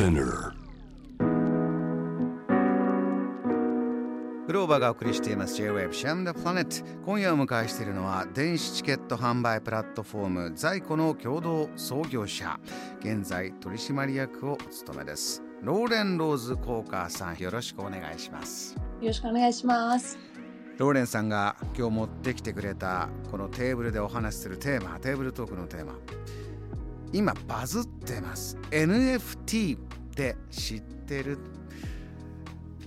[0.00, 0.54] Spinner.
[4.46, 5.56] グローバーがお送りしています。
[5.56, 12.58] J-Wave シャムダプラネット今夜お迎えしているのは電子チケット販売プラットフォーム在庫の共同創業者。
[13.00, 15.42] 現在取締役をお務めです。
[15.60, 18.74] ローレン・ローズ・コーカーさんよろしくお願いします。
[19.02, 20.18] よろしくお願いします。
[20.78, 25.92] ローレンさんが今日持ってきてくれたこのテーブルでお話しするテーマテーブルトークのテーマ。
[27.12, 28.56] 今バズってます。
[28.70, 29.76] NFT
[30.20, 31.38] って知ってる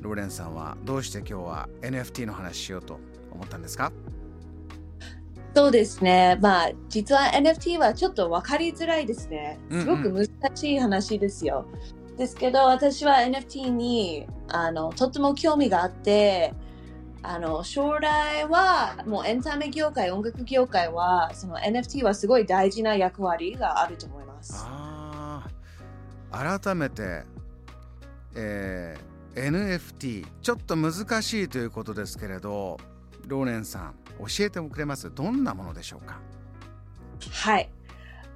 [0.02, 3.00] ローレンさんはどうして今日は NFT の話しようと
[3.32, 3.92] 思ったんですか？
[5.56, 6.38] そうですね。
[6.42, 9.60] まあ、実は NFT はちょっと分かりづらいですね。
[9.72, 11.66] すごく難しい話ですよ。
[11.70, 16.54] うんうん、ですけど、私は NFT にあのとっても興味があって、
[17.24, 24.66] あの将来はもうエンタメ業界、音楽業界はその NFT はすごい大事な役割があると思います。
[26.34, 27.24] あ改めて、
[28.36, 32.78] えー NFT ちょっと難しいということですけれど
[33.26, 35.10] ローレンさん教えてくれます？
[35.10, 36.20] どんなものでしょうか？
[37.32, 37.68] はい。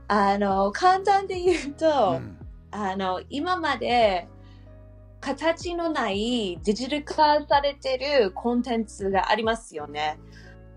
[0.08, 2.38] あの簡単で言うと、うん、
[2.72, 4.28] あの今まで
[5.22, 10.20] 形のないデジタル化されてるコンテンツがありますよね。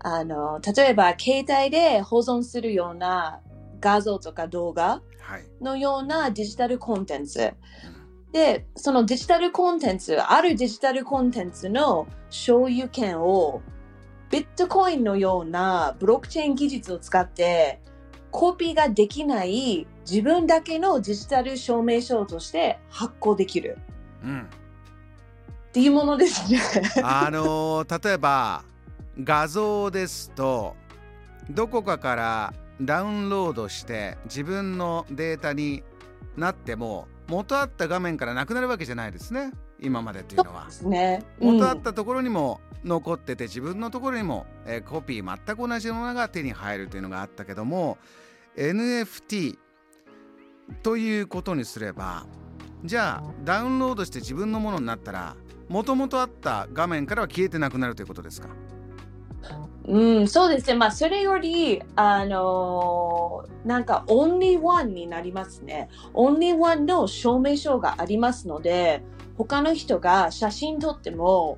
[0.03, 3.39] あの例えば携帯で保存するような
[3.79, 5.01] 画像とか動画
[5.61, 7.39] のようなデジタルコンテンツ。
[7.39, 7.55] はい
[8.31, 13.61] で、そのデジタルコンテンツ、あるデジタルコンテンツの所有権を
[14.29, 17.81] ビットコインのようなブロックチェーン技術を使って
[18.31, 23.77] コピーができない自分だけのデジタル証明書として発行できる。
[24.23, 24.45] うん、っ
[25.73, 26.59] ていうものですね
[27.03, 28.63] あの例えば
[29.21, 30.75] 画像ですと
[31.49, 35.83] どこかからダウンロードして自分のデータに
[36.35, 39.51] なっても元あった画面からなくなるわけじゃないですね。
[39.79, 40.67] 今までというのは。
[40.83, 41.23] ね。
[41.39, 47.97] うん、元あったところにも残ってて自分のところにも、えー、コピー全く同じものが手に入るというのがあったけども
[48.57, 49.57] NFT
[50.83, 52.25] ということにすれば
[52.83, 55.35] じゃあダウンロードして自分のものになったら
[55.69, 58.49] もともとあった画面からは消えてなくなるということですか？
[59.87, 60.75] うん、そうですね。
[60.75, 65.89] まあ、それより、あのー、なんか、オンリーワンになりますね。
[66.13, 69.03] オンリーワンの証明書がありますので、
[69.37, 71.57] 他の人が写真撮っても、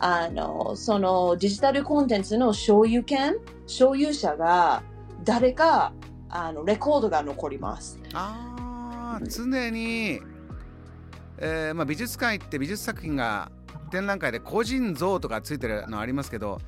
[0.00, 3.36] あの、そのデジタルコンテンツの所有権、
[3.66, 4.82] 所有者が
[5.24, 5.92] 誰か、
[6.28, 8.00] あの、レコードが残ります。
[8.14, 10.20] ああ、常に、
[11.38, 13.52] えー、まあ、美術館行って美術作品が
[13.90, 16.60] 展覧会で個人像とかついてるのありますけど、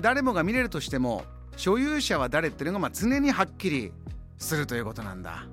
[0.00, 1.24] 誰もが見れるとしても
[1.56, 3.92] 所有者は誰っていうのがまあ常にはっきり
[4.38, 5.46] するということなんだ。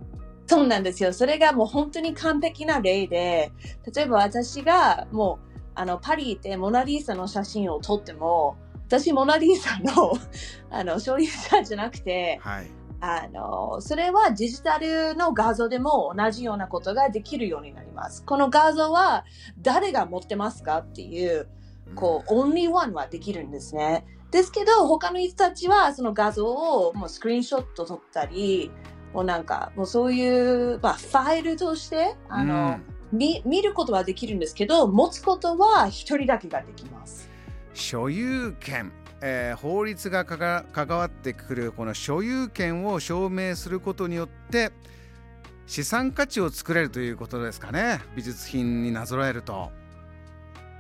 [0.48, 1.12] そうなんですよ。
[1.12, 3.52] それがもう本当に完璧な例で、
[3.94, 8.56] 例えば私がもうあのパリ行ってモナ・リーサの写真を撮っても、
[8.88, 10.14] 私モナ・リーサの
[10.72, 12.68] あの所有者じゃなくて、はい、
[13.02, 18.24] あのそれはデジタルの画像でも同じようなことができるようになります。
[18.24, 19.26] この画像は
[19.62, 21.50] 誰が持ってますかっていう、
[21.96, 24.06] こう、オンリーワンはできるんですね。
[24.32, 28.72] ですけど、他の人たちはその画像をもうスクリーンショット撮ったり、
[29.14, 32.80] もうなんか、もうそういう、まあ、ファイルとして、あの、
[33.12, 37.30] うん、見見ることはできるんですけど、持つことは一人だけができます。
[37.74, 44.72] 所有権、えー、法律が関わってくるこの所有権を証明することによって
[45.68, 48.00] 資産価値を作れるということですかね。
[48.16, 49.72] 美術品になぞらえると。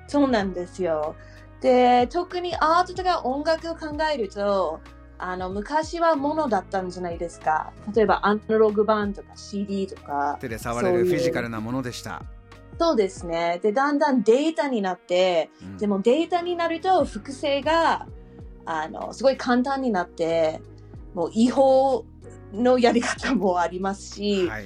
[0.07, 1.15] そうなんですよ
[1.61, 4.79] で、特にアートとか音楽を考えると、
[5.19, 7.73] あの昔はものだったんじゃないですか。
[7.95, 10.37] 例えばアナログ版とか CD とか。
[10.39, 12.23] 手で触れるフィジカルなものでした。
[12.79, 13.59] そうですね。
[13.63, 18.07] で、だんだんデータになって、うん、でもデータになると複製が
[18.65, 20.61] あのすごい簡単になって、
[21.15, 22.05] もう違法
[22.53, 24.65] のやり方もありますし、はい、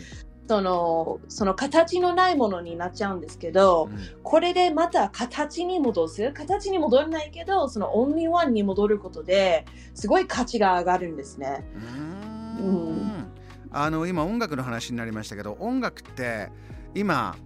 [0.51, 6.33] そのその形のないものになっちゃうんですけど、うん、これでまた形に戻す？
[6.33, 9.65] 形に戻らないけどそのオンリーワンに戻ることで
[9.95, 11.63] すごい価値が上がるんですね。
[12.59, 13.31] うん、
[13.71, 16.49] あの今音楽の話になりましたけど音楽って
[16.95, 17.37] 今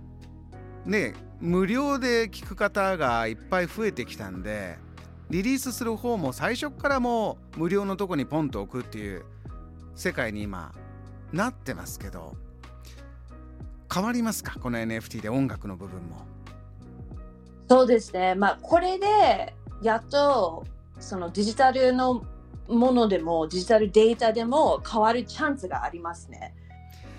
[0.84, 4.80] ね無料で聴く方がいっぱい増えてきたんで
[5.30, 9.26] リリースする方も最初からもう無料のとこにポンと置くっていう
[9.94, 10.74] 世界に今
[11.32, 12.36] なってますけど
[13.94, 14.60] 変わりますか？
[14.60, 16.18] この NFT で音楽の部分も。
[17.68, 20.64] そうですね、まあ、これでやっと
[21.00, 22.24] そのデジタルの
[22.68, 26.54] ものでもデジタルデータでも変わるチャンスがありますね。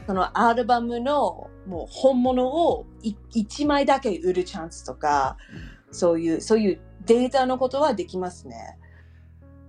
[0.07, 5.37] そのアルバムのもう本物を1枚だけ売るチャンスとか、
[5.91, 8.79] そういう、そういうデータのことはできますね。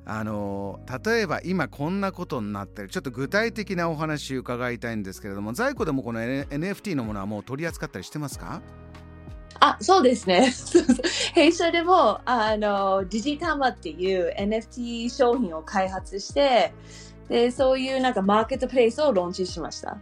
[0.09, 8.61] あの例えば今こんなことになってるちょっと具体的なお話伺いたいんですけれども在庫でもこの NFT のものはもう取り扱ったりしてますか？
[9.59, 10.53] あ、そうですね。
[11.33, 16.73] 弊社でも、あの、ディジタマっていう NFT 商品を開発して、
[17.27, 19.97] で、そういうなんかマーケットプレイスをローンチしました。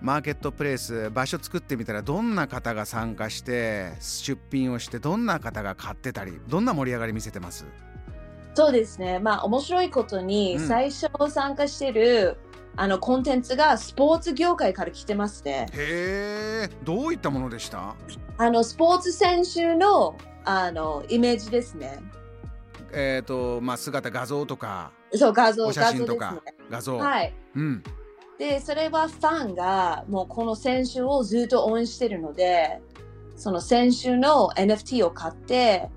[0.00, 7.66] マーケットプレイス場所作ってみたらどんな方が参加して出品をしてどんな方が買ってたりどんな盛り上がり見せてます？
[8.54, 9.18] そうですね。
[9.18, 12.38] まあ面白いことに最初参加してる、
[12.74, 17.94] うん、あのコンテンツがスポーツ業界から来てますねへえどういったものでした？
[18.38, 22.00] あのスポーツ選手のあのイメージですね。
[22.92, 24.92] えっ、ー、とまあ姿画像とか。
[25.14, 26.42] そう画像写真とか。
[26.70, 27.82] 画像、はい、うん、
[28.38, 32.80] でそれはファンがもうこの選手をずっと応援してるので
[33.36, 35.90] その選手の NFT を買って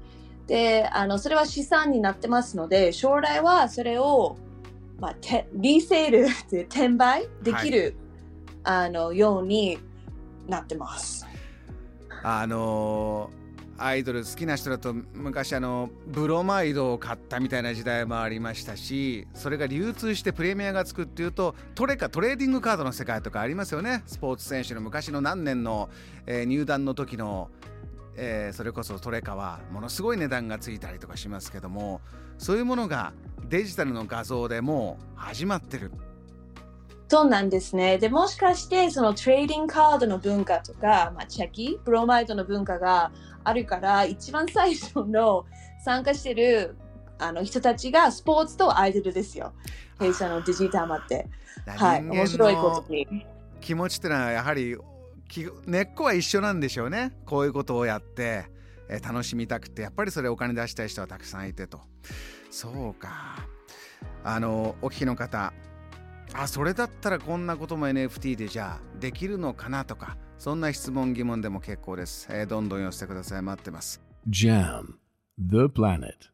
[0.48, 4.38] であのそれは資産になってますので将来はそれを、
[5.00, 7.96] まあ、てリセールで転売できる、
[8.64, 9.80] はい、あのように
[10.48, 11.26] なってます。
[12.24, 13.44] あのー
[13.78, 25.90] アイドル好きな人だと昔あのブロマイドを買ったみたいな時代もありましたしそれが流通してプレミアがつくっていうとトレカトレーディングカードの世界とかありますよねスポーツ選手の昔の何年の、
[26.28, 27.50] えー、入団の時の、
[28.16, 32.02] えー、それこそトレカはものすごい値段がついたりとかしますけども
[32.38, 33.14] そういうものが
[33.50, 35.92] デジタルの画像でもう始まってる
[37.14, 38.00] そうなんですね。
[38.00, 43.12] で、もしかして、そのトレーディングカードの文化とか、まあ、チェキ、ブロマイドの文化が
[43.44, 45.46] あるから、一番最初の
[45.86, 46.76] 参加してる
[47.20, 49.54] あの人たちがスポーツとアイドルですよ。
[50.00, 51.28] 弊社のデジタマって。
[51.68, 53.28] はい、面白いことに。
[53.62, 54.76] 気持ちってのはやはり
[55.66, 57.14] 根っこは一緒なんでしょうね。
[57.26, 58.46] こういうことをやって、
[58.90, 61.82] え楽しみたくて、やっぱりそれお金出したい人はたくさんいてと。
[62.52, 63.48] そうか。
[64.24, 65.54] あの、お聞きの方、
[66.36, 74.96] あそれだったらこんなことも NFT でじゃあできるのかなとかそんな質問疑問でも結構です、えー、どんどん寄せてください待ってます JAM
[75.38, 76.33] The Planet